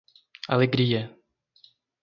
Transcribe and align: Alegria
Alegria 0.55 1.03